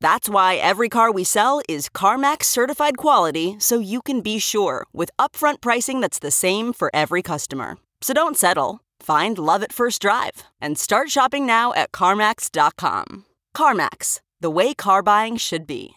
That's 0.00 0.28
why 0.28 0.56
every 0.56 0.88
car 0.88 1.10
we 1.10 1.24
sell 1.24 1.60
is 1.68 1.88
CarMax 1.88 2.44
certified 2.44 2.96
quality 2.96 3.56
so 3.58 3.78
you 3.78 4.02
can 4.02 4.20
be 4.20 4.38
sure 4.38 4.86
with 4.92 5.10
upfront 5.18 5.60
pricing 5.60 6.00
that's 6.00 6.18
the 6.18 6.30
same 6.30 6.72
for 6.72 6.90
every 6.94 7.22
customer. 7.22 7.78
So 8.00 8.12
don't 8.14 8.36
settle. 8.36 8.80
Find 9.00 9.38
love 9.38 9.62
at 9.62 9.72
first 9.72 10.02
drive 10.02 10.44
and 10.60 10.78
start 10.78 11.10
shopping 11.10 11.46
now 11.46 11.72
at 11.74 11.92
CarMax.com. 11.92 13.24
CarMax, 13.56 14.20
the 14.40 14.50
way 14.50 14.74
car 14.74 15.02
buying 15.02 15.36
should 15.36 15.66
be. 15.66 15.92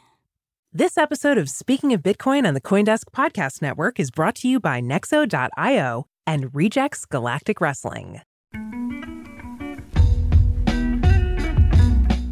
This 0.72 0.97
episode 0.97 1.38
of 1.38 1.50
Speaking 1.50 1.94
of 1.94 2.03
Bitcoin 2.03 2.47
on 2.47 2.53
the 2.53 2.61
Coindesk 2.61 3.06
Podcast 3.11 3.61
Network 3.61 4.00
is 4.00 4.11
brought 4.11 4.36
to 4.36 4.47
you 4.47 4.59
by 4.59 4.81
Nexo.io 4.81 6.06
and 6.28 6.53
Wrejects 6.53 7.06
Galactic 7.06 7.59
Wrestling. 7.59 8.22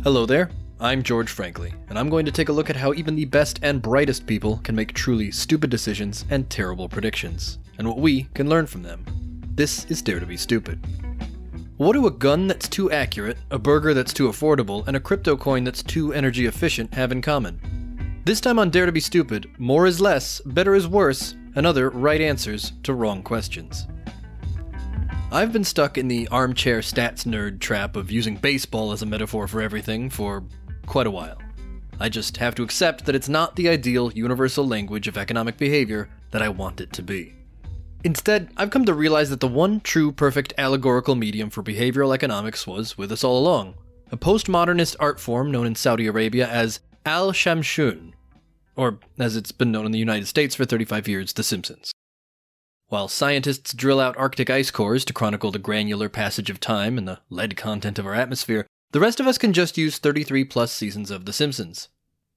Hello 0.04 0.28
there. 0.28 0.52
I'm 0.80 1.02
George 1.02 1.32
Frankly, 1.32 1.74
and 1.90 1.98
I'm 1.98 2.08
going 2.08 2.24
to 2.28 2.32
take 2.32 2.50
a 2.50 2.54
look 2.54 2.70
at 2.70 2.76
how 2.76 2.94
even 2.94 3.16
the 3.16 3.26
best 3.26 3.60
and 3.64 3.82
brightest 3.82 4.28
people 4.28 4.58
can 4.58 4.76
make 4.76 4.94
truly 4.94 5.32
stupid 5.32 5.72
decisions 5.72 6.24
and 6.30 6.48
terrible 6.52 6.88
predictions, 6.88 7.58
and 7.80 7.88
what 7.88 7.98
we 7.98 8.26
can 8.36 8.48
learn 8.48 8.68
from 8.68 8.84
them. 8.84 9.04
This 9.56 9.86
is 9.86 10.04
Dare 10.04 10.20
to 10.20 10.28
Be 10.28 10.38
Stupid. 10.38 10.80
What 11.78 11.94
do 11.94 12.06
a 12.06 12.12
gun 12.12 12.46
that's 12.46 12.70
too 12.70 12.92
accurate, 12.92 13.40
a 13.50 13.58
burger 13.58 13.96
that's 13.96 14.14
too 14.14 14.28
affordable, 14.28 14.86
and 14.86 14.96
a 14.96 15.00
crypto 15.00 15.36
coin 15.36 15.64
that's 15.64 15.82
too 15.82 16.14
energy 16.14 16.46
efficient 16.46 16.94
have 16.94 17.12
in 17.12 17.24
common? 17.24 18.22
This 18.24 18.40
time 18.40 18.60
on 18.60 18.70
Dare 18.70 18.86
to 18.86 18.92
Be 18.92 19.00
Stupid, 19.00 19.50
more 19.58 19.88
is 19.88 20.00
less, 20.00 20.42
better 20.46 20.76
is 20.76 20.88
worse, 20.88 21.34
and 21.56 21.66
other 21.66 21.90
right 21.90 22.22
answers 22.22 22.74
to 22.84 22.94
wrong 22.94 23.24
questions. 23.24 23.88
I've 25.32 25.52
been 25.52 25.64
stuck 25.64 25.98
in 25.98 26.08
the 26.08 26.28
armchair 26.28 26.82
stats 26.82 27.26
nerd 27.26 27.60
trap 27.60 27.96
of 27.96 28.12
using 28.12 28.36
baseball 28.36 28.92
as 28.92 29.02
a 29.02 29.08
metaphor 29.08 29.48
for 29.48 29.60
everything 29.60 30.12
for 30.12 30.44
quite 30.88 31.06
a 31.06 31.12
while. 31.12 31.38
I 32.00 32.10
just 32.10 32.38
have 32.38 32.56
to 32.56 32.64
accept 32.64 33.06
that 33.06 33.14
it's 33.14 33.30
not 33.30 33.56
the 33.56 33.70
ideal 33.70 34.12
universal 34.14 34.68
language 34.68 35.08
of 35.08 35.18
economic 35.18 35.58
behavior 35.58 36.10
that 36.32 36.42
I 36.42 36.50
want 36.50 36.82
it 36.82 36.92
to 36.94 37.04
be. 37.04 37.36
Instead, 38.04 38.50
I've 38.58 38.70
come 38.70 38.86
to 38.86 38.94
realize 38.94 39.30
that 39.30 39.40
the 39.40 39.48
one 39.48 39.80
true 39.82 40.12
perfect 40.12 40.54
allegorical 40.58 41.16
medium 41.16 41.50
for 41.50 41.62
behavioral 41.62 42.14
economics 42.14 42.66
was 42.66 42.98
with 42.98 43.12
us 43.12 43.24
all 43.24 43.38
along 43.38 43.76
a 44.12 44.18
postmodernist 44.18 44.96
art 45.00 45.20
form 45.20 45.52
known 45.52 45.68
in 45.68 45.76
Saudi 45.76 46.08
Arabia 46.08 46.48
as 46.48 46.80
Al 47.06 47.34
Shamsun, 47.34 48.14
or 48.76 49.00
as 49.20 49.36
it's 49.36 49.52
been 49.52 49.72
known 49.72 49.86
in 49.86 49.92
the 49.92 50.00
United 50.00 50.28
States 50.28 50.56
for 50.56 50.66
35 50.66 51.08
years, 51.08 51.34
The 51.34 51.44
Simpsons. 51.44 51.92
While 52.88 53.10
scientists 53.10 53.74
drill 53.74 54.00
out 54.00 54.16
Arctic 54.16 54.50
ice 54.50 54.72
cores 54.72 55.04
to 55.06 55.14
chronicle 55.14 55.52
the 55.52 55.60
granular 55.60 56.08
passage 56.08 56.50
of 56.50 56.62
time 56.62 56.98
and 56.98 57.06
the 57.06 57.20
lead 57.30 57.58
content 57.58 58.00
of 58.00 58.06
our 58.06 58.14
atmosphere, 58.14 58.66
the 58.92 59.00
rest 59.00 59.20
of 59.20 59.28
us 59.28 59.38
can 59.38 59.54
just 59.54 59.78
use 59.78 59.98
33 59.98 60.46
plus 60.46 60.72
seasons 60.72 61.12
of 61.12 61.26
The 61.26 61.34
Simpsons. 61.34 61.90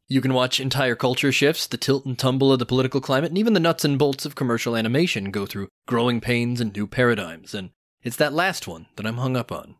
You 0.09 0.21
can 0.21 0.34
watch 0.34 0.59
entire 0.59 0.97
culture 0.97 1.31
shifts, 1.31 1.69
the 1.69 1.77
tilt 1.77 2.05
and 2.05 2.19
tumble 2.19 2.53
of 2.53 2.59
the 2.59 2.66
political 2.66 3.00
climate, 3.00 3.31
and 3.31 3.38
even 3.38 3.53
the 3.53 3.61
nuts 3.61 3.84
and 3.84 3.97
bolts 3.97 4.27
of 4.27 4.34
commercial 4.34 4.75
animation 4.75 5.31
go 5.31 5.47
through 5.47 5.69
growing 5.87 6.21
pains 6.21 6.60
and 6.60 6.75
new 6.75 6.89
paradigms, 6.89 7.55
and 7.55 7.71
it's 8.03 8.16
that 8.16 8.33
last 8.33 8.66
one 8.66 8.87
that 8.97 9.06
I'm 9.06 9.19
hung 9.19 9.37
up 9.37 9.53
on. 9.53 9.77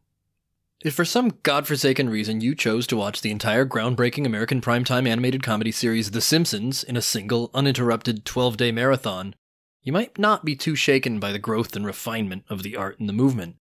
If 0.83 0.95
for 0.95 1.05
some 1.05 1.39
godforsaken 1.43 2.09
reason 2.09 2.41
you 2.41 2.55
chose 2.55 2.87
to 2.87 2.97
watch 2.97 3.21
the 3.21 3.33
entire 3.33 3.67
groundbreaking 3.67 4.25
American 4.25 4.61
primetime 4.61 5.09
animated 5.09 5.43
comedy 5.43 5.73
series 5.73 6.13
The 6.13 6.21
Simpsons 6.21 6.85
in 6.85 6.97
a 6.97 7.03
single, 7.03 7.51
uninterrupted 7.53 8.25
12 8.25 8.57
day 8.57 8.73
marathon, 8.73 9.35
you 9.83 9.93
might 9.93 10.19
not 10.19 10.45
be 10.45 10.55
too 10.55 10.77
shaken 10.77 11.19
by 11.19 11.33
the 11.33 11.39
growth 11.39 11.75
and 11.75 11.85
refinement 11.85 12.45
of 12.49 12.63
the 12.63 12.77
art 12.77 13.01
and 13.01 13.09
the 13.09 13.13
movement. 13.13 13.57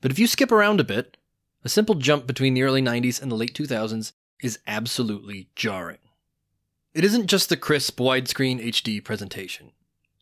But 0.00 0.12
if 0.12 0.18
you 0.18 0.26
skip 0.26 0.52
around 0.52 0.80
a 0.80 0.84
bit, 0.84 1.16
a 1.64 1.68
simple 1.68 1.94
jump 1.94 2.26
between 2.26 2.54
the 2.54 2.62
early 2.62 2.82
90s 2.82 3.20
and 3.20 3.30
the 3.30 3.36
late 3.36 3.54
2000s 3.54 4.12
is 4.42 4.58
absolutely 4.66 5.48
jarring. 5.54 5.98
It 6.94 7.04
isn't 7.04 7.28
just 7.28 7.48
the 7.48 7.56
crisp 7.56 7.98
widescreen 8.00 8.62
HD 8.62 9.02
presentation. 9.02 9.72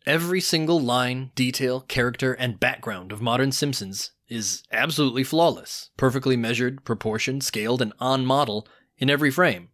Every 0.05 0.41
single 0.41 0.79
line, 0.79 1.31
detail, 1.35 1.81
character, 1.81 2.33
and 2.33 2.59
background 2.59 3.11
of 3.11 3.21
modern 3.21 3.51
Simpsons 3.51 4.11
is 4.27 4.63
absolutely 4.71 5.23
flawless, 5.23 5.89
perfectly 5.97 6.37
measured, 6.37 6.83
proportioned, 6.85 7.43
scaled, 7.43 7.81
and 7.81 7.93
on 7.99 8.25
model 8.25 8.67
in 8.97 9.09
every 9.09 9.29
frame. 9.29 9.69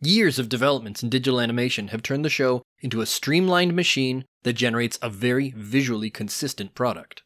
Years 0.00 0.38
of 0.38 0.48
developments 0.48 1.02
in 1.02 1.10
digital 1.10 1.40
animation 1.40 1.88
have 1.88 2.02
turned 2.02 2.24
the 2.24 2.30
show 2.30 2.62
into 2.80 3.02
a 3.02 3.06
streamlined 3.06 3.76
machine 3.76 4.24
that 4.44 4.54
generates 4.54 4.98
a 5.02 5.10
very 5.10 5.52
visually 5.54 6.08
consistent 6.08 6.74
product. 6.74 7.22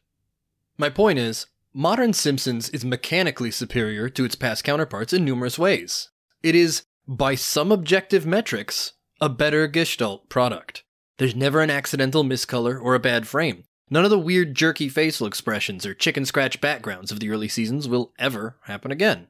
My 0.77 0.89
point 0.89 1.17
is, 1.17 1.47
modern 1.75 2.13
Simpsons 2.13 2.69
is 2.69 2.85
mechanically 2.85 3.51
superior 3.51 4.07
to 4.07 4.23
its 4.23 4.35
past 4.35 4.63
counterparts 4.63 5.11
in 5.11 5.25
numerous 5.25 5.59
ways. 5.59 6.09
It 6.41 6.55
is, 6.55 6.85
by 7.05 7.35
some 7.35 7.69
objective 7.69 8.25
metrics, 8.25 8.93
a 9.19 9.27
better 9.27 9.67
Gestalt 9.67 10.29
product. 10.29 10.85
There's 11.17 11.35
never 11.35 11.61
an 11.61 11.69
accidental 11.69 12.23
miscolor 12.23 12.81
or 12.81 12.95
a 12.95 12.99
bad 12.99 13.27
frame. 13.27 13.65
None 13.89 14.05
of 14.05 14.09
the 14.09 14.17
weird 14.17 14.55
jerky 14.55 14.87
facial 14.87 15.27
expressions 15.27 15.85
or 15.85 15.93
chicken 15.93 16.25
scratch 16.25 16.61
backgrounds 16.61 17.11
of 17.11 17.19
the 17.19 17.29
early 17.29 17.49
seasons 17.49 17.89
will 17.89 18.13
ever 18.17 18.57
happen 18.63 18.91
again. 18.91 19.27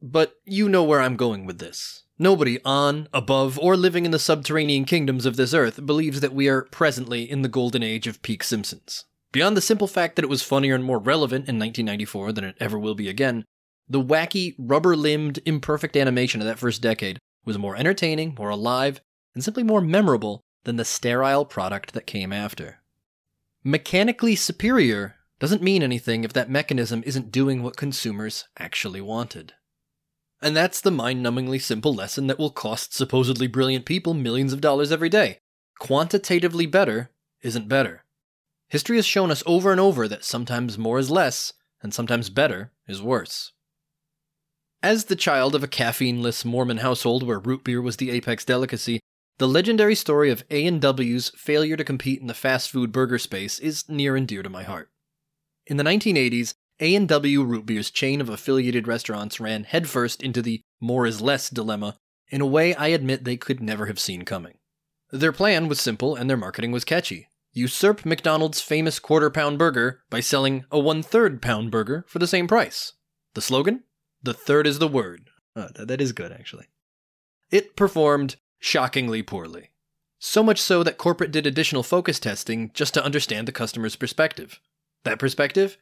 But 0.00 0.36
you 0.46 0.66
know 0.66 0.82
where 0.82 1.00
I'm 1.00 1.16
going 1.16 1.44
with 1.44 1.58
this. 1.58 2.04
Nobody 2.18 2.58
on, 2.64 3.06
above, 3.12 3.58
or 3.58 3.76
living 3.76 4.06
in 4.06 4.12
the 4.12 4.18
subterranean 4.18 4.86
kingdoms 4.86 5.26
of 5.26 5.36
this 5.36 5.52
earth 5.52 5.84
believes 5.84 6.20
that 6.20 6.34
we 6.34 6.48
are 6.48 6.62
presently 6.62 7.30
in 7.30 7.42
the 7.42 7.48
golden 7.48 7.82
age 7.82 8.06
of 8.06 8.22
peak 8.22 8.42
Simpsons. 8.42 9.04
Beyond 9.32 9.56
the 9.56 9.60
simple 9.60 9.86
fact 9.86 10.16
that 10.16 10.24
it 10.24 10.28
was 10.28 10.42
funnier 10.42 10.74
and 10.74 10.82
more 10.82 10.98
relevant 10.98 11.48
in 11.48 11.58
1994 11.58 12.32
than 12.32 12.44
it 12.44 12.56
ever 12.58 12.78
will 12.78 12.94
be 12.94 13.08
again, 13.08 13.44
the 13.88 14.02
wacky, 14.02 14.54
rubber 14.58 14.96
limbed, 14.96 15.40
imperfect 15.44 15.96
animation 15.96 16.40
of 16.40 16.46
that 16.46 16.58
first 16.58 16.82
decade 16.82 17.18
was 17.44 17.58
more 17.58 17.76
entertaining, 17.76 18.34
more 18.38 18.50
alive, 18.50 19.00
and 19.34 19.42
simply 19.42 19.62
more 19.62 19.80
memorable 19.80 20.42
than 20.64 20.76
the 20.76 20.84
sterile 20.84 21.44
product 21.44 21.92
that 21.92 22.06
came 22.06 22.32
after. 22.32 22.80
Mechanically 23.64 24.36
superior 24.36 25.16
doesn't 25.38 25.62
mean 25.62 25.82
anything 25.82 26.22
if 26.24 26.32
that 26.32 26.50
mechanism 26.50 27.02
isn't 27.06 27.32
doing 27.32 27.62
what 27.62 27.76
consumers 27.76 28.46
actually 28.58 29.00
wanted. 29.00 29.54
And 30.42 30.56
that's 30.56 30.80
the 30.80 30.90
mind 30.90 31.24
numbingly 31.24 31.60
simple 31.60 31.94
lesson 31.94 32.26
that 32.26 32.38
will 32.38 32.50
cost 32.50 32.94
supposedly 32.94 33.46
brilliant 33.46 33.84
people 33.84 34.14
millions 34.14 34.52
of 34.52 34.60
dollars 34.60 34.92
every 34.92 35.08
day. 35.08 35.38
Quantitatively 35.78 36.66
better 36.66 37.10
isn't 37.42 37.68
better. 37.68 38.04
History 38.70 38.96
has 38.96 39.06
shown 39.06 39.32
us 39.32 39.42
over 39.46 39.72
and 39.72 39.80
over 39.80 40.06
that 40.06 40.24
sometimes 40.24 40.78
more 40.78 41.00
is 41.00 41.10
less, 41.10 41.52
and 41.82 41.92
sometimes 41.92 42.30
better 42.30 42.72
is 42.86 43.02
worse. 43.02 43.52
As 44.80 45.06
the 45.06 45.16
child 45.16 45.56
of 45.56 45.64
a 45.64 45.68
caffeineless 45.68 46.44
Mormon 46.44 46.78
household 46.78 47.24
where 47.24 47.40
root 47.40 47.64
beer 47.64 47.82
was 47.82 47.96
the 47.96 48.12
apex 48.12 48.44
delicacy, 48.44 49.00
the 49.38 49.48
legendary 49.48 49.96
story 49.96 50.30
of 50.30 50.44
A&W's 50.50 51.30
failure 51.30 51.76
to 51.76 51.82
compete 51.82 52.20
in 52.20 52.28
the 52.28 52.34
fast 52.34 52.70
food 52.70 52.92
burger 52.92 53.18
space 53.18 53.58
is 53.58 53.88
near 53.88 54.14
and 54.14 54.28
dear 54.28 54.42
to 54.42 54.48
my 54.48 54.62
heart. 54.62 54.88
In 55.66 55.76
the 55.76 55.84
1980s, 55.84 56.54
A&W 56.78 57.42
Root 57.42 57.66
Beer's 57.66 57.90
chain 57.90 58.20
of 58.20 58.28
affiliated 58.28 58.86
restaurants 58.86 59.40
ran 59.40 59.64
headfirst 59.64 60.22
into 60.22 60.42
the 60.42 60.62
more 60.80 61.06
is 61.06 61.20
less 61.20 61.50
dilemma 61.50 61.96
in 62.28 62.40
a 62.40 62.46
way 62.46 62.76
I 62.76 62.88
admit 62.88 63.24
they 63.24 63.36
could 63.36 63.60
never 63.60 63.86
have 63.86 63.98
seen 63.98 64.24
coming. 64.24 64.58
Their 65.10 65.32
plan 65.32 65.66
was 65.66 65.80
simple 65.80 66.14
and 66.14 66.30
their 66.30 66.36
marketing 66.36 66.70
was 66.70 66.84
catchy 66.84 67.26
usurp 67.52 68.04
McDonald's 68.04 68.60
famous 68.60 68.98
quarter 68.98 69.30
pound 69.30 69.58
burger 69.58 70.02
by 70.10 70.20
selling 70.20 70.64
a 70.70 70.78
one 70.78 71.02
third 71.02 71.42
pound 71.42 71.70
burger 71.70 72.04
for 72.08 72.18
the 72.18 72.26
same 72.26 72.46
price. 72.46 72.94
The 73.34 73.40
slogan? 73.40 73.84
The 74.22 74.34
third 74.34 74.66
is 74.66 74.78
the 74.78 74.88
word. 74.88 75.30
Uh, 75.56 75.68
that 75.74 76.00
is 76.00 76.12
good, 76.12 76.32
actually. 76.32 76.66
It 77.50 77.76
performed 77.76 78.36
shockingly 78.58 79.22
poorly. 79.22 79.70
So 80.18 80.42
much 80.42 80.60
so 80.60 80.82
that 80.82 80.98
corporate 80.98 81.30
did 81.30 81.46
additional 81.46 81.82
focus 81.82 82.20
testing 82.20 82.70
just 82.74 82.94
to 82.94 83.04
understand 83.04 83.48
the 83.48 83.52
customer's 83.52 83.96
perspective. 83.96 84.60
That 85.04 85.18
perspective? 85.18 85.78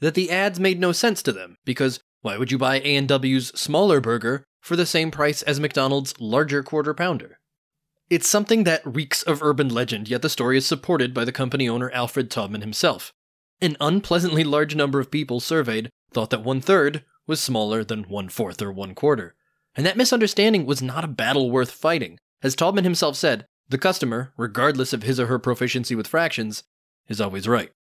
That 0.00 0.14
the 0.14 0.30
ads 0.30 0.58
made 0.58 0.80
no 0.80 0.92
sense 0.92 1.22
to 1.22 1.32
them, 1.32 1.56
because 1.64 2.00
why 2.20 2.36
would 2.36 2.50
you 2.50 2.58
buy 2.58 2.80
A&W's 2.80 3.48
smaller 3.58 4.00
burger 4.00 4.44
for 4.60 4.74
the 4.74 4.86
same 4.86 5.10
price 5.10 5.42
as 5.42 5.60
McDonald's 5.60 6.20
larger 6.20 6.62
quarter 6.62 6.92
pounder? 6.92 7.37
It's 8.10 8.28
something 8.28 8.64
that 8.64 8.80
reeks 8.86 9.22
of 9.22 9.42
urban 9.42 9.68
legend, 9.68 10.08
yet 10.08 10.22
the 10.22 10.30
story 10.30 10.56
is 10.56 10.66
supported 10.66 11.12
by 11.12 11.26
the 11.26 11.32
company 11.32 11.68
owner 11.68 11.90
Alfred 11.90 12.30
Taubman 12.30 12.62
himself. 12.62 13.12
An 13.60 13.76
unpleasantly 13.80 14.44
large 14.44 14.74
number 14.74 14.98
of 14.98 15.10
people 15.10 15.40
surveyed 15.40 15.90
thought 16.12 16.30
that 16.30 16.42
one 16.42 16.62
third 16.62 17.04
was 17.26 17.38
smaller 17.38 17.84
than 17.84 18.04
one 18.04 18.30
fourth 18.30 18.62
or 18.62 18.72
one 18.72 18.94
quarter. 18.94 19.34
And 19.76 19.84
that 19.84 19.98
misunderstanding 19.98 20.64
was 20.64 20.80
not 20.80 21.04
a 21.04 21.08
battle 21.08 21.50
worth 21.50 21.70
fighting. 21.70 22.18
As 22.42 22.56
Taubman 22.56 22.84
himself 22.84 23.14
said, 23.14 23.46
the 23.68 23.76
customer, 23.76 24.32
regardless 24.38 24.94
of 24.94 25.02
his 25.02 25.20
or 25.20 25.26
her 25.26 25.38
proficiency 25.38 25.94
with 25.94 26.06
fractions, 26.06 26.62
is 27.08 27.20
always 27.20 27.46
right. 27.46 27.72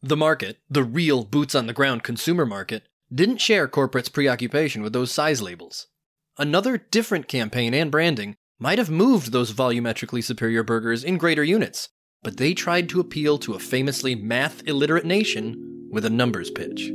The 0.00 0.16
market, 0.16 0.58
the 0.70 0.84
real 0.84 1.24
boots 1.24 1.56
on 1.56 1.66
the 1.66 1.72
ground 1.72 2.04
consumer 2.04 2.46
market, 2.46 2.84
didn't 3.12 3.38
share 3.38 3.66
corporate's 3.66 4.08
preoccupation 4.08 4.82
with 4.82 4.92
those 4.92 5.10
size 5.10 5.42
labels. 5.42 5.88
Another 6.36 6.78
different 6.78 7.26
campaign 7.26 7.74
and 7.74 7.90
branding 7.90 8.36
might 8.60 8.78
have 8.78 8.90
moved 8.90 9.30
those 9.30 9.52
volumetrically 9.52 10.22
superior 10.22 10.64
burgers 10.64 11.04
in 11.04 11.16
greater 11.16 11.44
units, 11.44 11.88
but 12.22 12.36
they 12.38 12.52
tried 12.52 12.88
to 12.88 12.98
appeal 12.98 13.38
to 13.38 13.54
a 13.54 13.58
famously 13.58 14.16
math 14.16 14.66
illiterate 14.66 15.04
nation 15.04 15.88
with 15.92 16.04
a 16.04 16.10
numbers 16.10 16.50
pitch. 16.50 16.90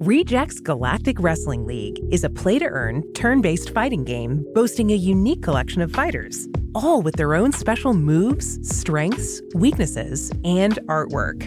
Wrejects 0.00 0.60
Galactic 0.60 1.16
Wrestling 1.18 1.66
League 1.66 1.98
is 2.12 2.22
a 2.22 2.30
play 2.30 2.60
to 2.60 2.66
earn, 2.66 3.02
turn 3.14 3.40
based 3.40 3.70
fighting 3.70 4.04
game 4.04 4.46
boasting 4.54 4.92
a 4.92 4.94
unique 4.94 5.42
collection 5.42 5.82
of 5.82 5.90
fighters, 5.90 6.46
all 6.74 7.02
with 7.02 7.16
their 7.16 7.34
own 7.34 7.50
special 7.50 7.94
moves, 7.94 8.58
strengths, 8.62 9.42
weaknesses, 9.54 10.30
and 10.44 10.78
artwork. 10.86 11.46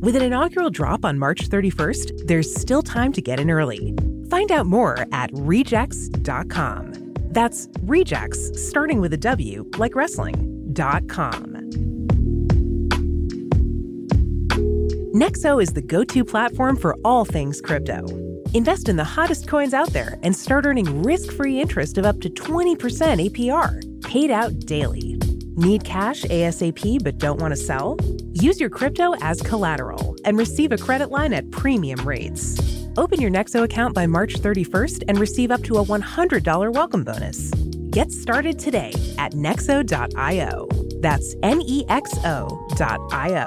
With 0.00 0.14
an 0.16 0.22
inaugural 0.22 0.68
drop 0.68 1.04
on 1.04 1.18
March 1.18 1.48
31st, 1.48 2.26
there's 2.28 2.54
still 2.54 2.82
time 2.82 3.12
to 3.14 3.22
get 3.22 3.40
in 3.40 3.50
early. 3.50 3.96
Find 4.30 4.52
out 4.52 4.66
more 4.66 5.06
at 5.12 5.30
wrejects.com. 5.32 7.14
That's 7.30 7.68
rejects, 7.82 8.68
starting 8.68 9.00
with 9.00 9.12
a 9.12 9.16
W, 9.18 9.68
like 9.76 9.94
wrestling.com. 9.94 11.58
Nexo 15.14 15.62
is 15.62 15.72
the 15.72 15.82
go 15.82 16.04
to 16.04 16.24
platform 16.24 16.76
for 16.76 16.94
all 17.04 17.24
things 17.24 17.60
crypto. 17.60 18.06
Invest 18.54 18.88
in 18.88 18.96
the 18.96 19.04
hottest 19.04 19.48
coins 19.48 19.74
out 19.74 19.88
there 19.90 20.18
and 20.22 20.34
start 20.34 20.64
earning 20.64 21.02
risk 21.02 21.32
free 21.32 21.60
interest 21.60 21.98
of 21.98 22.06
up 22.06 22.20
to 22.20 22.30
20% 22.30 22.76
APR, 23.28 24.02
paid 24.04 24.30
out 24.30 24.58
daily. 24.60 25.18
Need 25.56 25.84
cash 25.84 26.22
ASAP 26.22 27.02
but 27.02 27.18
don't 27.18 27.40
want 27.40 27.52
to 27.52 27.56
sell? 27.56 27.96
Use 28.32 28.60
your 28.60 28.70
crypto 28.70 29.14
as 29.20 29.42
collateral 29.42 30.14
and 30.24 30.38
receive 30.38 30.72
a 30.72 30.78
credit 30.78 31.10
line 31.10 31.32
at 31.32 31.50
premium 31.50 32.06
rates. 32.06 32.56
Open 32.98 33.20
your 33.20 33.30
Nexo 33.30 33.62
account 33.62 33.94
by 33.94 34.08
March 34.08 34.34
31st 34.34 35.04
and 35.06 35.20
receive 35.20 35.52
up 35.52 35.62
to 35.62 35.76
a 35.76 35.84
$100 35.84 36.74
welcome 36.74 37.04
bonus. 37.04 37.52
Get 37.92 38.10
started 38.10 38.58
today 38.58 38.92
at 39.18 39.34
nexo.io. 39.34 40.68
That's 41.00 41.36
N 41.44 41.62
E 41.62 41.84
X 41.88 42.12
O.io. 42.24 43.46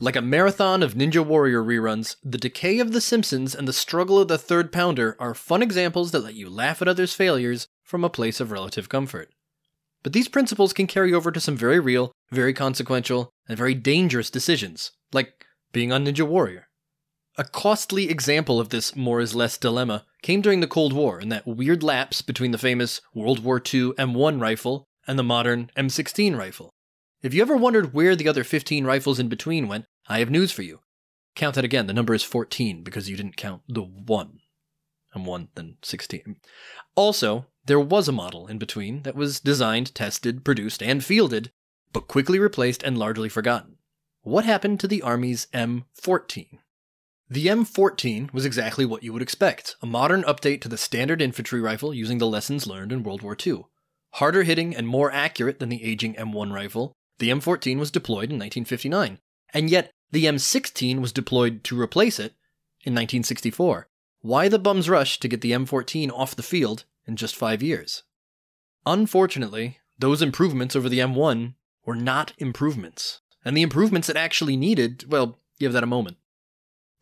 Like 0.00 0.16
a 0.16 0.22
marathon 0.22 0.82
of 0.82 0.94
Ninja 0.94 1.24
Warrior 1.24 1.62
reruns, 1.62 2.16
The 2.24 2.38
Decay 2.38 2.80
of 2.80 2.90
The 2.90 3.00
Simpsons 3.00 3.54
and 3.54 3.68
The 3.68 3.72
Struggle 3.72 4.18
of 4.18 4.26
the 4.26 4.38
Third 4.38 4.72
Pounder 4.72 5.14
are 5.20 5.34
fun 5.34 5.62
examples 5.62 6.10
that 6.10 6.24
let 6.24 6.34
you 6.34 6.50
laugh 6.50 6.82
at 6.82 6.88
others' 6.88 7.14
failures 7.14 7.68
from 7.84 8.02
a 8.02 8.10
place 8.10 8.40
of 8.40 8.50
relative 8.50 8.88
comfort. 8.88 9.30
But 10.02 10.12
these 10.12 10.28
principles 10.28 10.72
can 10.72 10.86
carry 10.86 11.12
over 11.12 11.30
to 11.30 11.40
some 11.40 11.56
very 11.56 11.78
real, 11.78 12.12
very 12.30 12.54
consequential, 12.54 13.30
and 13.48 13.58
very 13.58 13.74
dangerous 13.74 14.30
decisions, 14.30 14.92
like 15.12 15.44
being 15.72 15.92
on 15.92 16.04
Ninja 16.04 16.26
Warrior. 16.26 16.68
A 17.36 17.44
costly 17.44 18.10
example 18.10 18.58
of 18.58 18.70
this 18.70 18.96
more 18.96 19.20
is 19.20 19.34
less 19.34 19.56
dilemma 19.56 20.04
came 20.22 20.40
during 20.40 20.60
the 20.60 20.66
Cold 20.66 20.92
War 20.92 21.20
in 21.20 21.28
that 21.28 21.46
weird 21.46 21.82
lapse 21.82 22.22
between 22.22 22.50
the 22.50 22.58
famous 22.58 23.00
World 23.14 23.42
War 23.42 23.58
II 23.58 23.92
M1 23.92 24.40
rifle 24.40 24.84
and 25.06 25.18
the 25.18 25.22
modern 25.22 25.70
M16 25.76 26.36
rifle. 26.36 26.70
If 27.22 27.32
you 27.32 27.42
ever 27.42 27.56
wondered 27.56 27.92
where 27.92 28.16
the 28.16 28.28
other 28.28 28.44
15 28.44 28.84
rifles 28.84 29.18
in 29.18 29.28
between 29.28 29.68
went, 29.68 29.84
I 30.08 30.18
have 30.18 30.30
news 30.30 30.52
for 30.52 30.62
you. 30.62 30.80
Count 31.34 31.54
that 31.54 31.64
again. 31.64 31.86
The 31.86 31.92
number 31.92 32.14
is 32.14 32.22
14 32.22 32.82
because 32.82 33.08
you 33.08 33.16
didn't 33.16 33.36
count 33.36 33.62
the 33.68 33.82
1. 33.82 34.40
And 35.12 35.26
1, 35.26 35.48
then 35.54 35.76
16. 35.82 36.36
Also, 36.94 37.46
there 37.66 37.80
was 37.80 38.08
a 38.08 38.12
model 38.12 38.46
in 38.46 38.58
between 38.58 39.02
that 39.02 39.16
was 39.16 39.40
designed, 39.40 39.94
tested, 39.94 40.44
produced, 40.44 40.82
and 40.82 41.04
fielded, 41.04 41.50
but 41.92 42.08
quickly 42.08 42.38
replaced 42.38 42.82
and 42.82 42.96
largely 42.96 43.28
forgotten. 43.28 43.76
What 44.22 44.44
happened 44.44 44.80
to 44.80 44.88
the 44.88 45.02
Army's 45.02 45.46
M14? 45.52 46.58
The 47.28 47.46
M14 47.46 48.32
was 48.32 48.44
exactly 48.44 48.84
what 48.84 49.02
you 49.02 49.12
would 49.12 49.22
expect 49.22 49.76
a 49.80 49.86
modern 49.86 50.22
update 50.24 50.60
to 50.62 50.68
the 50.68 50.76
standard 50.76 51.22
infantry 51.22 51.60
rifle 51.60 51.94
using 51.94 52.18
the 52.18 52.26
lessons 52.26 52.66
learned 52.66 52.92
in 52.92 53.02
World 53.02 53.22
War 53.22 53.36
II. 53.46 53.64
Harder 54.14 54.42
hitting 54.42 54.74
and 54.74 54.88
more 54.88 55.12
accurate 55.12 55.60
than 55.60 55.68
the 55.68 55.84
aging 55.84 56.14
M1 56.14 56.52
rifle, 56.52 56.92
the 57.18 57.30
M14 57.30 57.78
was 57.78 57.90
deployed 57.90 58.30
in 58.30 58.38
1959, 58.38 59.18
and 59.54 59.70
yet 59.70 59.92
the 60.10 60.24
M16 60.24 61.00
was 61.00 61.12
deployed 61.12 61.62
to 61.64 61.80
replace 61.80 62.18
it 62.18 62.32
in 62.82 62.94
1964. 62.94 63.86
Why 64.22 64.48
the 64.48 64.58
bum's 64.58 64.88
rush 64.88 65.18
to 65.20 65.28
get 65.28 65.40
the 65.40 65.52
M14 65.52 66.10
off 66.12 66.36
the 66.36 66.42
field 66.42 66.84
in 67.06 67.16
just 67.16 67.34
five 67.34 67.62
years? 67.62 68.02
Unfortunately, 68.84 69.78
those 69.98 70.20
improvements 70.20 70.76
over 70.76 70.88
the 70.88 70.98
M1 70.98 71.54
were 71.86 71.94
not 71.94 72.34
improvements. 72.38 73.20
And 73.44 73.56
the 73.56 73.62
improvements 73.62 74.10
it 74.10 74.16
actually 74.16 74.56
needed, 74.56 75.10
well, 75.10 75.38
give 75.58 75.72
that 75.72 75.82
a 75.82 75.86
moment. 75.86 76.18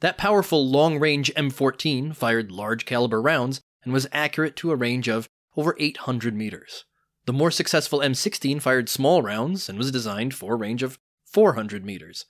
That 0.00 0.16
powerful 0.16 0.68
long 0.68 1.00
range 1.00 1.32
M14 1.34 2.14
fired 2.14 2.52
large 2.52 2.84
caliber 2.84 3.20
rounds 3.20 3.62
and 3.82 3.92
was 3.92 4.06
accurate 4.12 4.54
to 4.56 4.70
a 4.70 4.76
range 4.76 5.08
of 5.08 5.28
over 5.56 5.74
800 5.78 6.36
meters. 6.36 6.84
The 7.26 7.32
more 7.32 7.50
successful 7.50 7.98
M16 7.98 8.62
fired 8.62 8.88
small 8.88 9.22
rounds 9.22 9.68
and 9.68 9.76
was 9.76 9.90
designed 9.90 10.34
for 10.34 10.54
a 10.54 10.56
range 10.56 10.84
of 10.84 11.00
400 11.24 11.84
meters. 11.84 12.26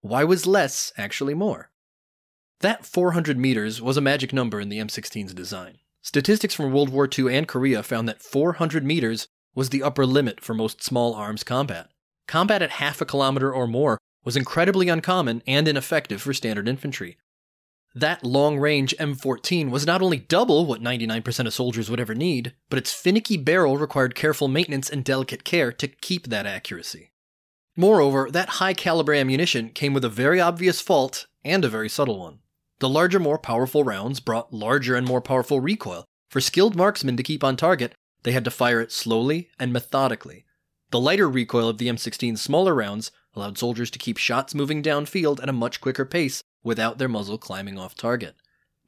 Why 0.00 0.24
was 0.24 0.46
less 0.46 0.90
actually 0.96 1.34
more? 1.34 1.71
That 2.62 2.86
400 2.86 3.38
meters 3.38 3.82
was 3.82 3.96
a 3.96 4.00
magic 4.00 4.32
number 4.32 4.60
in 4.60 4.68
the 4.68 4.78
M16's 4.78 5.34
design. 5.34 5.78
Statistics 6.00 6.54
from 6.54 6.72
World 6.72 6.90
War 6.90 7.08
II 7.12 7.34
and 7.34 7.48
Korea 7.48 7.82
found 7.82 8.08
that 8.08 8.22
400 8.22 8.84
meters 8.84 9.26
was 9.52 9.70
the 9.70 9.82
upper 9.82 10.06
limit 10.06 10.40
for 10.40 10.54
most 10.54 10.80
small 10.80 11.12
arms 11.12 11.42
combat. 11.42 11.88
Combat 12.28 12.62
at 12.62 12.70
half 12.70 13.00
a 13.00 13.04
kilometer 13.04 13.52
or 13.52 13.66
more 13.66 13.98
was 14.24 14.36
incredibly 14.36 14.88
uncommon 14.88 15.42
and 15.44 15.66
ineffective 15.66 16.22
for 16.22 16.32
standard 16.32 16.68
infantry. 16.68 17.18
That 17.96 18.22
long 18.22 18.60
range 18.60 18.94
M14 18.96 19.70
was 19.70 19.84
not 19.84 20.00
only 20.00 20.18
double 20.18 20.64
what 20.64 20.80
99% 20.80 21.46
of 21.46 21.52
soldiers 21.52 21.90
would 21.90 21.98
ever 21.98 22.14
need, 22.14 22.54
but 22.70 22.78
its 22.78 22.92
finicky 22.92 23.36
barrel 23.36 23.76
required 23.76 24.14
careful 24.14 24.46
maintenance 24.46 24.88
and 24.88 25.04
delicate 25.04 25.42
care 25.42 25.72
to 25.72 25.88
keep 25.88 26.28
that 26.28 26.46
accuracy. 26.46 27.10
Moreover, 27.76 28.28
that 28.30 28.60
high 28.60 28.72
caliber 28.74 29.14
ammunition 29.14 29.70
came 29.70 29.92
with 29.92 30.04
a 30.04 30.08
very 30.08 30.40
obvious 30.40 30.80
fault 30.80 31.26
and 31.44 31.64
a 31.64 31.68
very 31.68 31.88
subtle 31.88 32.20
one. 32.20 32.38
The 32.82 32.88
larger, 32.88 33.20
more 33.20 33.38
powerful 33.38 33.84
rounds 33.84 34.18
brought 34.18 34.52
larger 34.52 34.96
and 34.96 35.06
more 35.06 35.20
powerful 35.20 35.60
recoil. 35.60 36.04
For 36.30 36.40
skilled 36.40 36.74
marksmen 36.74 37.16
to 37.16 37.22
keep 37.22 37.44
on 37.44 37.56
target, 37.56 37.94
they 38.24 38.32
had 38.32 38.42
to 38.44 38.50
fire 38.50 38.80
it 38.80 38.90
slowly 38.90 39.50
and 39.56 39.72
methodically. 39.72 40.46
The 40.90 40.98
lighter 40.98 41.28
recoil 41.28 41.68
of 41.68 41.78
the 41.78 41.86
M16's 41.86 42.42
smaller 42.42 42.74
rounds 42.74 43.12
allowed 43.36 43.56
soldiers 43.56 43.88
to 43.92 44.00
keep 44.00 44.18
shots 44.18 44.52
moving 44.52 44.82
downfield 44.82 45.40
at 45.40 45.48
a 45.48 45.52
much 45.52 45.80
quicker 45.80 46.04
pace 46.04 46.42
without 46.64 46.98
their 46.98 47.08
muzzle 47.08 47.38
climbing 47.38 47.78
off 47.78 47.94
target. 47.94 48.34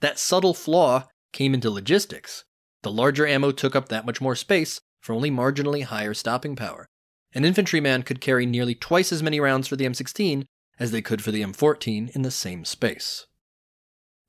That 0.00 0.18
subtle 0.18 0.54
flaw 0.54 1.06
came 1.32 1.54
into 1.54 1.70
logistics. 1.70 2.42
The 2.82 2.90
larger 2.90 3.28
ammo 3.28 3.52
took 3.52 3.76
up 3.76 3.90
that 3.90 4.06
much 4.06 4.20
more 4.20 4.34
space 4.34 4.80
for 5.02 5.12
only 5.12 5.30
marginally 5.30 5.84
higher 5.84 6.14
stopping 6.14 6.56
power. 6.56 6.88
An 7.32 7.44
infantryman 7.44 8.02
could 8.02 8.20
carry 8.20 8.44
nearly 8.44 8.74
twice 8.74 9.12
as 9.12 9.22
many 9.22 9.38
rounds 9.38 9.68
for 9.68 9.76
the 9.76 9.86
M16 9.86 10.46
as 10.80 10.90
they 10.90 11.00
could 11.00 11.22
for 11.22 11.30
the 11.30 11.42
M14 11.42 12.10
in 12.10 12.22
the 12.22 12.32
same 12.32 12.64
space. 12.64 13.28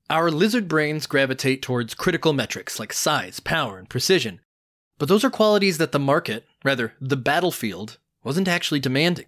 Our 0.08 0.30
lizard 0.30 0.68
brains 0.68 1.06
gravitate 1.08 1.62
towards 1.62 1.94
critical 1.94 2.32
metrics 2.32 2.78
like 2.78 2.92
size, 2.92 3.40
power, 3.40 3.76
and 3.76 3.88
precision, 3.88 4.40
but 4.98 5.08
those 5.08 5.24
are 5.24 5.30
qualities 5.30 5.78
that 5.78 5.90
the 5.90 5.98
market, 5.98 6.44
rather, 6.62 6.94
the 7.00 7.16
battlefield, 7.16 7.98
wasn't 8.22 8.46
actually 8.46 8.78
demanding. 8.78 9.26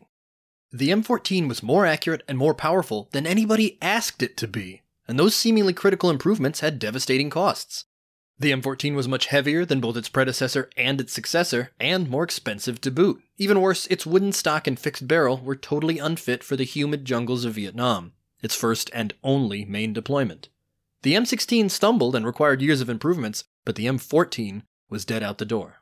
The 0.71 0.91
M14 0.91 1.49
was 1.49 1.63
more 1.63 1.85
accurate 1.85 2.23
and 2.29 2.39
more 2.39 2.55
powerful 2.55 3.09
than 3.11 3.27
anybody 3.27 3.77
asked 3.83 4.23
it 4.23 4.37
to 4.37 4.47
be, 4.47 4.83
and 5.09 5.19
those 5.19 5.35
seemingly 5.35 5.73
critical 5.73 6.11
improvements 6.11 6.61
had 6.61 6.79
devastating 6.79 7.29
costs. 7.29 7.87
The 8.39 8.53
M14 8.53 8.95
was 8.95 9.09
much 9.09 9.27
heavier 9.27 9.65
than 9.65 9.81
both 9.81 9.97
its 9.97 10.09
predecessor 10.09 10.71
and 10.77 11.01
its 11.01 11.13
successor, 11.13 11.73
and 11.81 12.09
more 12.09 12.23
expensive 12.23 12.81
to 12.83 12.93
boot. 12.93 13.21
Even 13.37 13.61
worse, 13.61 13.89
its 13.89 14.07
wooden 14.07 14.31
stock 14.31 14.69
and 14.69 14.79
fixed 14.79 15.09
barrel 15.09 15.39
were 15.39 15.57
totally 15.57 15.99
unfit 15.99 16.45
for 16.45 16.55
the 16.55 16.63
humid 16.63 17.05
jungles 17.05 17.45
of 17.45 17.55
Vietnam. 17.55 18.13
its 18.41 18.55
first 18.55 18.89
and 18.95 19.15
only 19.25 19.65
main 19.65 19.93
deployment. 19.93 20.49
The 21.03 21.15
M16 21.15 21.71
stumbled 21.71 22.17
and 22.17 22.27
required 22.27 22.61
years 22.61 22.81
of 22.81 22.89
improvements, 22.89 23.45
but 23.65 23.77
the 23.77 23.87
M14 23.87 24.63
was 24.91 25.05
dead 25.05 25.23
out 25.23 25.39
the 25.39 25.45
door. 25.45 25.77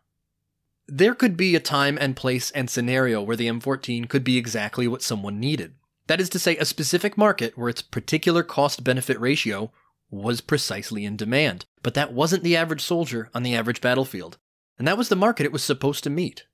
There 0.87 1.15
could 1.15 1.37
be 1.37 1.57
a 1.57 1.61
time 1.61 1.99
and 2.01 2.15
place 2.15 2.51
and 2.51 2.69
scenario 2.69 3.23
where 3.23 3.37
the 3.37 3.49
M14 3.49 4.09
could 4.09 4.25
be 4.25 4.37
exactly 4.37 4.87
what 4.87 5.03
someone 5.03 5.41
needed. 5.41 5.75
That 6.07 6.21
is 6.21 6.29
to 6.31 6.39
say, 6.39 6.57
a 6.57 6.65
specific 6.65 7.17
market 7.19 7.57
where 7.57 7.69
its 7.69 7.83
particular 7.83 8.43
cost 8.43 8.85
benefit 8.85 9.19
ratio 9.19 9.73
was 10.11 10.41
precisely 10.41 11.05
in 11.05 11.17
demand. 11.17 11.65
But 11.83 11.95
that 11.95 12.13
wasn't 12.13 12.45
the 12.45 12.57
average 12.57 12.83
soldier 12.83 13.31
on 13.35 13.43
the 13.43 13.55
average 13.55 13.81
battlefield, 13.81 14.39
and 14.79 14.87
that 14.87 14.99
was 14.99 15.09
the 15.09 15.17
market 15.17 15.45
it 15.45 15.53
was 15.53 15.65
supposed 15.65 16.05
to 16.05 16.11
meet. 16.11 16.45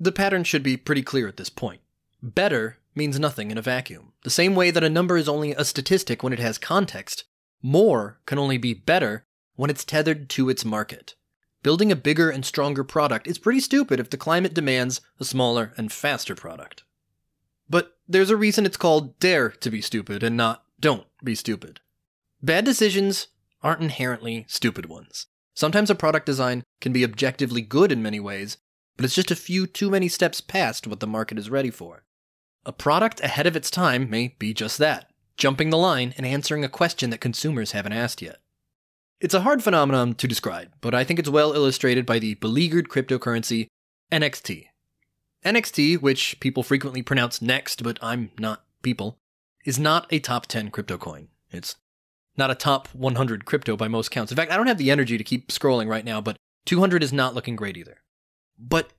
The 0.00 0.12
pattern 0.12 0.44
should 0.44 0.62
be 0.62 0.76
pretty 0.76 1.02
clear 1.02 1.28
at 1.28 1.36
this 1.36 1.50
point. 1.50 1.80
Better 2.22 2.78
means 2.94 3.18
nothing 3.18 3.50
in 3.50 3.58
a 3.58 3.62
vacuum. 3.62 4.12
The 4.22 4.30
same 4.30 4.54
way 4.54 4.70
that 4.70 4.84
a 4.84 4.88
number 4.88 5.16
is 5.16 5.28
only 5.28 5.52
a 5.52 5.64
statistic 5.64 6.22
when 6.22 6.32
it 6.32 6.38
has 6.38 6.56
context, 6.56 7.24
more 7.62 8.20
can 8.26 8.38
only 8.38 8.58
be 8.58 8.74
better 8.74 9.26
when 9.56 9.70
it's 9.70 9.84
tethered 9.84 10.28
to 10.30 10.48
its 10.48 10.64
market. 10.64 11.14
Building 11.62 11.90
a 11.90 11.96
bigger 11.96 12.30
and 12.30 12.44
stronger 12.44 12.84
product 12.84 13.26
is 13.26 13.38
pretty 13.38 13.60
stupid 13.60 13.98
if 13.98 14.10
the 14.10 14.16
climate 14.16 14.54
demands 14.54 15.00
a 15.18 15.24
smaller 15.24 15.72
and 15.76 15.92
faster 15.92 16.34
product. 16.34 16.84
But 17.68 17.98
there's 18.08 18.30
a 18.30 18.36
reason 18.36 18.64
it's 18.64 18.76
called 18.76 19.18
Dare 19.18 19.50
to 19.50 19.70
be 19.70 19.80
Stupid 19.80 20.22
and 20.22 20.36
not 20.36 20.64
Don't 20.80 21.06
be 21.22 21.34
Stupid. 21.34 21.80
Bad 22.42 22.64
decisions 22.64 23.28
aren't 23.62 23.82
inherently 23.82 24.44
stupid 24.48 24.86
ones. 24.86 25.26
Sometimes 25.54 25.90
a 25.90 25.96
product 25.96 26.24
design 26.24 26.62
can 26.80 26.92
be 26.92 27.04
objectively 27.04 27.60
good 27.60 27.90
in 27.90 28.00
many 28.00 28.20
ways, 28.20 28.58
but 28.96 29.04
it's 29.04 29.14
just 29.14 29.32
a 29.32 29.36
few 29.36 29.66
too 29.66 29.90
many 29.90 30.06
steps 30.06 30.40
past 30.40 30.86
what 30.86 31.00
the 31.00 31.06
market 31.06 31.38
is 31.38 31.50
ready 31.50 31.70
for. 31.70 32.04
A 32.64 32.72
product 32.72 33.20
ahead 33.20 33.46
of 33.46 33.56
its 33.56 33.70
time 33.70 34.08
may 34.08 34.36
be 34.38 34.54
just 34.54 34.78
that, 34.78 35.07
jumping 35.38 35.70
the 35.70 35.78
line 35.78 36.12
and 36.16 36.26
answering 36.26 36.64
a 36.64 36.68
question 36.68 37.10
that 37.10 37.20
consumers 37.20 37.72
haven't 37.72 37.92
asked 37.92 38.20
yet. 38.20 38.38
It's 39.20 39.34
a 39.34 39.40
hard 39.40 39.62
phenomenon 39.62 40.14
to 40.14 40.28
describe, 40.28 40.72
but 40.80 40.94
I 40.94 41.04
think 41.04 41.18
it's 41.18 41.28
well 41.28 41.52
illustrated 41.52 42.04
by 42.04 42.18
the 42.18 42.34
beleaguered 42.34 42.88
cryptocurrency 42.88 43.68
NXT. 44.12 44.66
NXT, 45.44 46.02
which 46.02 46.38
people 46.40 46.62
frequently 46.62 47.02
pronounce 47.02 47.40
next, 47.40 47.82
but 47.82 47.98
I'm 48.02 48.30
not 48.38 48.64
people, 48.82 49.18
is 49.64 49.78
not 49.78 50.06
a 50.10 50.18
top 50.18 50.46
10 50.46 50.70
crypto 50.70 50.98
coin. 50.98 51.28
It's 51.50 51.76
not 52.36 52.50
a 52.50 52.54
top 52.54 52.88
100 52.94 53.44
crypto 53.44 53.76
by 53.76 53.88
most 53.88 54.10
counts. 54.10 54.30
In 54.30 54.36
fact, 54.36 54.52
I 54.52 54.56
don't 54.56 54.66
have 54.66 54.78
the 54.78 54.90
energy 54.90 55.18
to 55.18 55.24
keep 55.24 55.48
scrolling 55.48 55.88
right 55.88 56.04
now, 56.04 56.20
but 56.20 56.36
200 56.66 57.02
is 57.02 57.12
not 57.12 57.34
looking 57.34 57.56
great 57.56 57.76
either. 57.76 57.98
But 58.58 58.92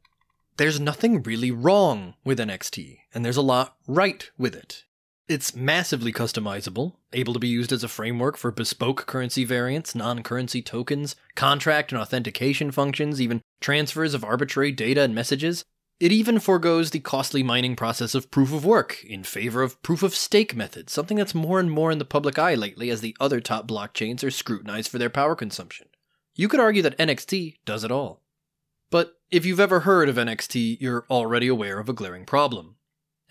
there's 0.58 0.80
nothing 0.80 1.24
really 1.24 1.52
wrong 1.52 2.16
with 2.26 2.40
NXT, 2.40 3.00
and 3.14 3.24
there's 3.24 3.38
a 3.38 3.42
lot 3.42 3.78
right 3.88 4.30
with 4.38 4.56
it. 4.56 4.84
It's 5.30 5.56
massively 5.56 6.12
customizable, 6.12 6.96
able 7.14 7.34
to 7.34 7.40
be 7.40 7.48
used 7.48 7.72
as 7.72 7.84
a 7.84 7.88
framework 7.88 8.36
for 8.36 8.50
bespoke 8.50 9.06
currency 9.06 9.46
variants, 9.46 9.94
non 9.94 10.24
currency 10.24 10.64
tokens, 10.64 11.16
contract 11.36 11.92
and 11.92 12.02
authentication 12.02 12.72
functions, 12.72 13.22
even 13.22 13.44
transfers 13.62 14.16
of 14.16 14.24
arbitrary 14.24 14.72
data 14.72 15.04
and 15.04 15.14
messages. 15.14 15.64
It 16.00 16.12
even 16.12 16.40
foregoes 16.40 16.90
the 16.90 17.00
costly 17.00 17.44
mining 17.44 17.76
process 17.76 18.16
of 18.16 18.32
proof 18.32 18.52
of 18.52 18.66
work 18.66 19.04
in 19.04 19.24
favor 19.24 19.62
of 19.62 19.80
proof 19.84 20.02
of 20.02 20.16
stake 20.16 20.56
methods, 20.56 20.94
something 20.94 21.18
that's 21.18 21.36
more 21.36 21.60
and 21.60 21.70
more 21.70 21.92
in 21.92 22.00
the 22.00 22.06
public 22.06 22.40
eye 22.40 22.56
lately 22.56 22.90
as 22.90 23.02
the 23.02 23.16
other 23.20 23.40
top 23.40 23.68
blockchains 23.68 24.24
are 24.24 24.32
scrutinized 24.32 24.90
for 24.90 24.98
their 24.98 25.12
power 25.12 25.36
consumption. 25.36 25.90
You 26.34 26.48
could 26.48 26.60
argue 26.60 26.82
that 26.82 26.98
NXT 26.98 27.58
does 27.66 27.84
it 27.84 27.92
all. 27.92 28.24
But 28.90 29.20
if 29.30 29.46
you've 29.46 29.60
ever 29.60 29.82
heard 29.82 30.10
of 30.10 30.16
NXT, 30.16 30.82
you're 30.82 31.06
already 31.08 31.48
aware 31.48 31.78
of 31.78 31.88
a 31.88 31.94
glaring 31.94 32.26
problem. 32.26 32.78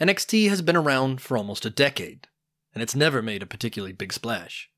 NXT 0.01 0.49
has 0.49 0.63
been 0.63 0.77
around 0.77 1.21
for 1.21 1.37
almost 1.37 1.65
a 1.65 1.71
decade, 1.71 2.29
and 2.73 2.83
it's 2.83 2.95
never 2.95 3.21
made 3.21 3.43
a 3.43 3.47
particularly 3.47 3.93
big 3.93 4.13
splash. 4.13 4.71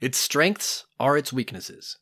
Its 0.00 0.18
strengths 0.18 0.84
are 1.00 1.16
its 1.16 1.32
weaknesses. 1.32 1.96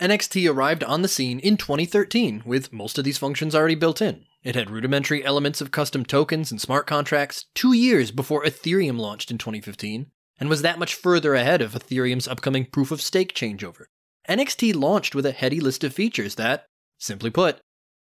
NXT 0.00 0.52
arrived 0.52 0.84
on 0.84 1.02
the 1.02 1.08
scene 1.08 1.38
in 1.38 1.56
2013 1.56 2.42
with 2.44 2.72
most 2.72 2.98
of 2.98 3.04
these 3.04 3.16
functions 3.16 3.54
already 3.54 3.74
built 3.74 4.02
in. 4.02 4.26
It 4.42 4.54
had 4.54 4.68
rudimentary 4.68 5.24
elements 5.24 5.62
of 5.62 5.70
custom 5.70 6.04
tokens 6.04 6.50
and 6.50 6.60
smart 6.60 6.86
contracts 6.86 7.46
two 7.54 7.72
years 7.72 8.10
before 8.10 8.44
Ethereum 8.44 8.98
launched 8.98 9.30
in 9.30 9.38
2015, 9.38 10.10
and 10.38 10.48
was 10.50 10.60
that 10.60 10.78
much 10.78 10.94
further 10.94 11.34
ahead 11.34 11.62
of 11.62 11.72
Ethereum's 11.72 12.28
upcoming 12.28 12.66
proof 12.66 12.90
of 12.90 13.00
stake 13.00 13.34
changeover. 13.34 13.84
NXT 14.28 14.74
launched 14.74 15.14
with 15.14 15.24
a 15.24 15.32
heady 15.32 15.60
list 15.60 15.82
of 15.84 15.94
features 15.94 16.34
that, 16.34 16.66
simply 16.98 17.30
put, 17.30 17.60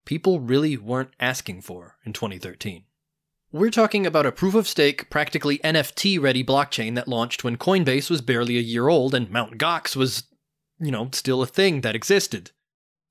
people 0.04 0.38
really 0.38 0.76
weren't 0.76 1.14
asking 1.18 1.62
for 1.62 1.97
in 2.04 2.12
2013. 2.12 2.85
We're 3.52 3.71
talking 3.71 4.07
about 4.07 4.26
a 4.26 4.33
proof 4.33 4.54
of 4.54 4.69
stake, 4.69 5.11
practically 5.11 5.59
NFT 5.59 6.21
ready 6.21 6.45
blockchain 6.45 6.95
that 6.95 7.09
launched 7.09 7.42
when 7.42 7.57
Coinbase 7.57 8.09
was 8.09 8.21
barely 8.21 8.57
a 8.57 8.61
year 8.61 8.88
old 8.88 9.14
and 9.14 9.28
Mt. 9.28 9.59
Gox 9.59 9.97
was 9.97 10.25
you 10.80 10.90
know, 10.90 11.11
still 11.12 11.42
a 11.42 11.47
thing 11.47 11.83
that 11.83 11.95
existed. 11.95 12.50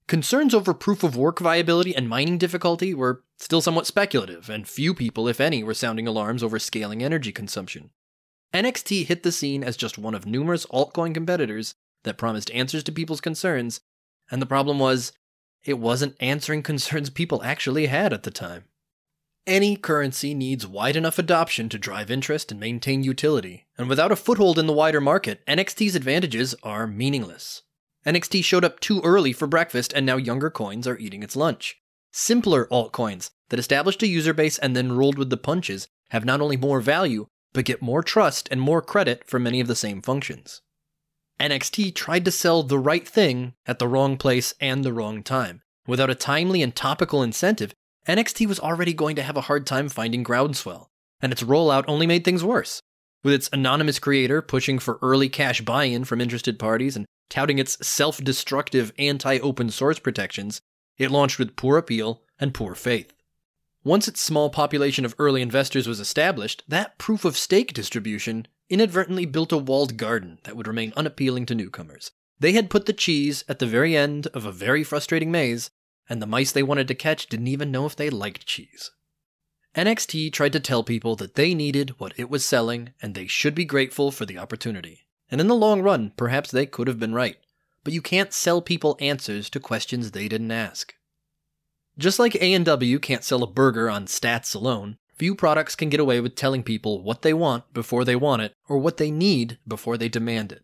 Concerns 0.07 0.55
over 0.55 0.73
proof 0.73 1.03
of 1.03 1.15
work 1.15 1.39
viability 1.39 1.95
and 1.95 2.09
mining 2.09 2.39
difficulty 2.39 2.95
were 2.95 3.23
still 3.37 3.61
somewhat 3.61 3.85
speculative, 3.85 4.49
and 4.49 4.67
few 4.67 4.95
people, 4.95 5.27
if 5.27 5.39
any, 5.39 5.63
were 5.63 5.75
sounding 5.75 6.07
alarms 6.07 6.41
over 6.41 6.57
scaling 6.57 7.03
energy 7.03 7.31
consumption. 7.31 7.91
NXT 8.53 9.05
hit 9.05 9.21
the 9.21 9.31
scene 9.31 9.63
as 9.63 9.77
just 9.77 9.99
one 9.99 10.15
of 10.15 10.25
numerous 10.25 10.65
altcoin 10.67 11.13
competitors 11.13 11.75
that 12.03 12.17
promised 12.17 12.49
answers 12.51 12.83
to 12.85 12.91
people's 12.91 13.21
concerns, 13.21 13.81
and 14.31 14.41
the 14.41 14.47
problem 14.47 14.79
was, 14.79 15.11
it 15.63 15.77
wasn't 15.77 16.15
answering 16.19 16.63
concerns 16.63 17.11
people 17.11 17.43
actually 17.43 17.85
had 17.85 18.11
at 18.11 18.23
the 18.23 18.31
time. 18.31 18.63
Any 19.47 19.75
currency 19.75 20.33
needs 20.33 20.67
wide 20.67 20.95
enough 20.95 21.17
adoption 21.17 21.69
to 21.69 21.79
drive 21.79 22.11
interest 22.11 22.51
and 22.51 22.59
maintain 22.59 23.03
utility, 23.03 23.65
and 23.77 23.89
without 23.89 24.11
a 24.11 24.15
foothold 24.15 24.59
in 24.59 24.67
the 24.67 24.73
wider 24.73 25.01
market, 25.01 25.45
NXT's 25.47 25.95
advantages 25.95 26.53
are 26.61 26.85
meaningless. 26.85 27.63
NXT 28.05 28.43
showed 28.43 28.63
up 28.63 28.79
too 28.79 29.01
early 29.03 29.33
for 29.33 29.47
breakfast, 29.47 29.91
and 29.93 30.05
now 30.05 30.17
younger 30.17 30.49
coins 30.49 30.87
are 30.87 30.97
eating 30.97 31.23
its 31.23 31.35
lunch. 31.35 31.77
Simpler 32.11 32.67
altcoins 32.71 33.31
that 33.49 33.59
established 33.59 34.03
a 34.03 34.07
user 34.07 34.33
base 34.33 34.57
and 34.57 34.75
then 34.75 34.93
rolled 34.93 35.17
with 35.17 35.29
the 35.29 35.37
punches 35.37 35.87
have 36.09 36.25
not 36.25 36.41
only 36.41 36.57
more 36.57 36.81
value, 36.81 37.27
but 37.53 37.65
get 37.65 37.81
more 37.81 38.03
trust 38.03 38.47
and 38.51 38.61
more 38.61 38.81
credit 38.81 39.23
for 39.27 39.39
many 39.39 39.59
of 39.59 39.67
the 39.67 39.75
same 39.75 40.01
functions. 40.01 40.61
NXT 41.39 41.95
tried 41.95 42.25
to 42.25 42.31
sell 42.31 42.63
the 42.63 42.79
right 42.79 43.07
thing 43.07 43.53
at 43.65 43.79
the 43.79 43.87
wrong 43.87 44.17
place 44.17 44.53
and 44.59 44.83
the 44.83 44.93
wrong 44.93 45.23
time. 45.23 45.61
Without 45.87 46.09
a 46.09 46.15
timely 46.15 46.61
and 46.61 46.75
topical 46.75 47.23
incentive, 47.23 47.73
NXT 48.09 48.47
was 48.47 48.59
already 48.59 48.91
going 48.91 49.15
to 49.17 49.21
have 49.21 49.37
a 49.37 49.41
hard 49.41 49.67
time 49.67 49.87
finding 49.87 50.23
groundswell, 50.23 50.89
and 51.21 51.31
its 51.31 51.43
rollout 51.43 51.85
only 51.87 52.07
made 52.07 52.25
things 52.25 52.43
worse. 52.43 52.81
With 53.23 53.35
its 53.35 53.51
anonymous 53.53 53.99
creator 53.99 54.41
pushing 54.41 54.79
for 54.79 54.97
early 55.03 55.29
cash 55.29 55.61
buy 55.61 55.83
in 55.83 56.05
from 56.05 56.19
interested 56.19 56.57
parties 56.57 56.95
and 56.95 57.05
touting 57.29 57.59
its 57.59 57.77
self 57.87 58.17
destructive 58.23 58.91
anti 58.97 59.37
open 59.39 59.69
source 59.69 59.99
protections, 59.99 60.59
it 60.97 61.11
launched 61.11 61.37
with 61.37 61.55
poor 61.55 61.77
appeal 61.77 62.23
and 62.39 62.51
poor 62.51 62.73
faith. 62.73 63.13
Once 63.83 64.07
its 64.07 64.21
small 64.21 64.49
population 64.49 65.05
of 65.05 65.13
early 65.19 65.43
investors 65.43 65.87
was 65.87 65.99
established, 65.99 66.63
that 66.67 66.97
proof 66.97 67.23
of 67.23 67.37
stake 67.37 67.73
distribution 67.73 68.47
inadvertently 68.71 69.27
built 69.27 69.51
a 69.51 69.57
walled 69.57 69.97
garden 69.97 70.39
that 70.45 70.55
would 70.55 70.67
remain 70.67 70.93
unappealing 70.97 71.45
to 71.45 71.53
newcomers. 71.53 72.11
They 72.39 72.53
had 72.53 72.71
put 72.71 72.87
the 72.87 72.93
cheese 72.93 73.43
at 73.47 73.59
the 73.59 73.67
very 73.67 73.95
end 73.95 74.25
of 74.27 74.45
a 74.45 74.51
very 74.51 74.83
frustrating 74.83 75.29
maze, 75.31 75.69
and 76.09 76.21
the 76.21 76.27
mice 76.27 76.51
they 76.51 76.63
wanted 76.63 76.87
to 76.87 76.95
catch 76.95 77.27
didn't 77.27 77.47
even 77.47 77.71
know 77.71 77.85
if 77.85 77.95
they 77.95 78.09
liked 78.09 78.47
cheese. 78.47 78.91
NXT 79.75 80.33
tried 80.33 80.53
to 80.53 80.59
tell 80.59 80.83
people 80.83 81.15
that 81.17 81.35
they 81.35 81.53
needed 81.53 81.99
what 81.99 82.13
it 82.17 82.29
was 82.29 82.45
selling 82.45 82.93
and 83.01 83.13
they 83.13 83.27
should 83.27 83.53
be 83.53 83.65
grateful 83.65 84.11
for 84.11 84.25
the 84.25 84.37
opportunity. 84.37 85.05
And 85.29 85.39
in 85.39 85.47
the 85.47 85.55
long 85.55 85.81
run, 85.81 86.11
perhaps 86.17 86.49
they 86.49 86.65
could 86.65 86.87
have 86.87 86.99
been 86.99 87.13
right. 87.13 87.37
But 87.83 87.93
you 87.93 88.01
can't 88.01 88.33
sell 88.33 88.61
people 88.61 88.97
answers 88.99 89.49
to 89.51 89.59
questions 89.59 90.11
they 90.11 90.27
didn't 90.27 90.51
ask. 90.51 90.93
Just 91.97 92.17
like 92.17 92.35
A&W 92.35 92.97
can't 92.99 93.23
sell 93.23 93.43
a 93.43 93.47
burger 93.47 93.89
on 93.89 94.05
stats 94.05 94.55
alone, 94.55 94.97
few 95.15 95.35
products 95.35 95.75
can 95.75 95.89
get 95.89 95.99
away 95.99 96.19
with 96.19 96.35
telling 96.35 96.63
people 96.63 97.03
what 97.03 97.21
they 97.21 97.33
want 97.33 97.71
before 97.73 98.03
they 98.03 98.15
want 98.15 98.41
it 98.41 98.53
or 98.67 98.79
what 98.79 98.97
they 98.97 99.11
need 99.11 99.59
before 99.67 99.97
they 99.97 100.09
demand 100.09 100.51
it. 100.51 100.63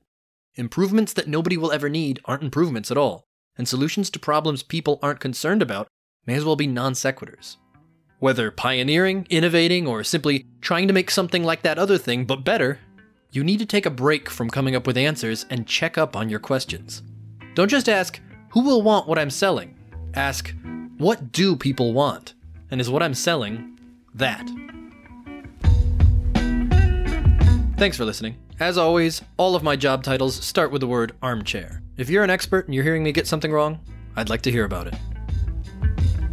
Improvements 0.55 1.13
that 1.13 1.27
nobody 1.27 1.57
will 1.57 1.71
ever 1.71 1.89
need 1.89 2.19
aren't 2.25 2.43
improvements 2.43 2.89
at 2.89 2.97
all 2.97 3.27
and 3.57 3.67
solutions 3.67 4.09
to 4.11 4.19
problems 4.19 4.63
people 4.63 4.99
aren't 5.01 5.19
concerned 5.19 5.61
about 5.61 5.87
may 6.25 6.35
as 6.35 6.45
well 6.45 6.55
be 6.55 6.67
non 6.67 6.93
sequiturs. 6.93 7.57
Whether 8.19 8.49
pioneering, 8.51 9.27
innovating, 9.29 9.87
or 9.87 10.03
simply 10.03 10.45
trying 10.61 10.87
to 10.87 10.93
make 10.93 11.11
something 11.11 11.43
like 11.43 11.61
that 11.63 11.77
other 11.77 11.97
thing 11.97 12.25
but 12.25 12.43
better, 12.43 12.79
you 13.31 13.43
need 13.43 13.59
to 13.59 13.65
take 13.65 13.85
a 13.85 13.91
break 13.91 14.29
from 14.29 14.49
coming 14.49 14.75
up 14.75 14.87
with 14.87 14.97
answers 14.97 15.45
and 15.49 15.67
check 15.67 15.97
up 15.97 16.15
on 16.15 16.29
your 16.29 16.39
questions. 16.39 17.03
Don't 17.53 17.69
just 17.69 17.89
ask, 17.89 18.19
who 18.49 18.61
will 18.61 18.81
want 18.81 19.07
what 19.07 19.19
I'm 19.19 19.29
selling? 19.29 19.77
Ask, 20.13 20.53
what 20.97 21.31
do 21.31 21.55
people 21.55 21.93
want? 21.93 22.33
And 22.71 22.79
is 22.79 22.89
what 22.89 23.03
I'm 23.03 23.13
selling 23.13 23.77
that? 24.13 24.49
Thanks 27.77 27.97
for 27.97 28.05
listening. 28.05 28.37
As 28.59 28.77
always, 28.77 29.21
all 29.35 29.53
of 29.53 29.61
my 29.61 29.75
job 29.75 30.01
titles 30.01 30.43
start 30.43 30.71
with 30.71 30.79
the 30.79 30.87
word 30.87 31.13
armchair. 31.21 31.81
If 31.97 32.09
you're 32.09 32.23
an 32.23 32.29
expert 32.29 32.65
and 32.65 32.73
you're 32.73 32.85
hearing 32.85 33.03
me 33.03 33.11
get 33.11 33.27
something 33.27 33.51
wrong, 33.51 33.79
I'd 34.15 34.29
like 34.29 34.41
to 34.43 34.51
hear 34.51 34.63
about 34.63 34.87
it. 34.87 34.95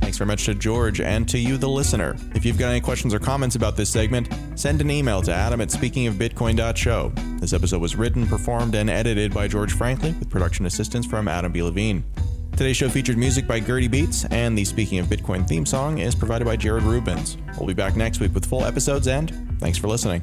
Thanks 0.00 0.18
very 0.18 0.28
much 0.28 0.44
to 0.44 0.54
George 0.54 1.00
and 1.00 1.28
to 1.28 1.38
you, 1.38 1.56
the 1.56 1.68
listener. 1.68 2.16
If 2.34 2.44
you've 2.44 2.58
got 2.58 2.68
any 2.68 2.80
questions 2.80 3.12
or 3.12 3.18
comments 3.18 3.56
about 3.56 3.76
this 3.76 3.90
segment, 3.90 4.28
send 4.54 4.80
an 4.80 4.90
email 4.90 5.20
to 5.22 5.32
adam 5.32 5.61
at 5.61 5.68
speakingofbitcoin.show. 5.68 7.12
This 7.40 7.52
episode 7.52 7.80
was 7.80 7.96
written, 7.96 8.26
performed, 8.26 8.76
and 8.76 8.88
edited 8.88 9.34
by 9.34 9.49
George 9.49 9.72
Frankly 9.72 10.12
with 10.20 10.30
production 10.30 10.66
assistance 10.66 11.06
from 11.06 11.26
Adam 11.26 11.50
B. 11.50 11.61
Levine. 11.62 12.04
Today's 12.52 12.76
show 12.76 12.88
featured 12.88 13.16
music 13.16 13.49
by 13.49 13.58
Gurty 13.58 13.90
Beats, 13.90 14.26
and 14.26 14.56
the 14.56 14.64
Speaking 14.64 15.00
of 15.00 15.06
Bitcoin 15.06 15.49
theme 15.49 15.66
song 15.66 15.99
is 15.99 16.14
provided 16.14 16.44
by 16.44 16.54
Jared 16.54 16.84
Rubens. 16.84 17.37
We'll 17.58 17.66
be 17.66 17.75
back 17.75 17.96
next 17.96 18.20
week 18.20 18.34
with 18.34 18.46
full 18.46 18.64
episodes, 18.64 19.08
and 19.08 19.58
thanks 19.58 19.78
for 19.78 19.88
listening. 19.88 20.22